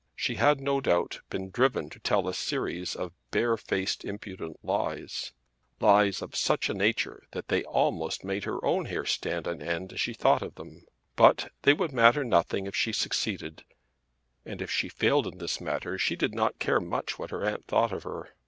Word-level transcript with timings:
She 0.15 0.33
had, 0.33 0.59
no 0.59 0.81
doubt, 0.81 1.21
been 1.29 1.51
driven 1.51 1.87
to 1.91 1.99
tell 1.99 2.27
a 2.27 2.33
series 2.33 2.95
of 2.95 3.11
barefaced 3.29 4.03
impudent 4.03 4.57
lies, 4.65 5.31
lies 5.79 6.23
of 6.23 6.35
such 6.35 6.69
a 6.71 6.73
nature 6.73 7.27
that 7.33 7.49
they 7.49 7.63
almost 7.65 8.23
made 8.23 8.43
her 8.45 8.65
own 8.65 8.85
hair 8.85 9.05
stand 9.05 9.47
on 9.47 9.61
end 9.61 9.93
as 9.93 10.01
she 10.01 10.15
thought 10.15 10.41
of 10.41 10.55
them; 10.55 10.87
but 11.15 11.51
they 11.61 11.73
would 11.73 11.91
matter 11.93 12.23
nothing 12.23 12.65
if 12.65 12.75
she 12.75 12.91
succeeded; 12.91 13.63
and 14.43 14.59
if 14.59 14.71
she 14.71 14.89
failed 14.89 15.27
in 15.27 15.37
this 15.37 15.61
matter 15.61 15.99
she 15.99 16.15
did 16.15 16.33
not 16.33 16.57
care 16.57 16.79
much 16.79 17.19
what 17.19 17.29
her 17.29 17.45
aunt 17.45 17.67
thought 17.67 17.93
of 17.93 18.01
her. 18.01 18.31